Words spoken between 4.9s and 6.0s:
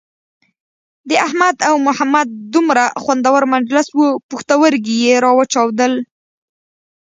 یې را وچاودل.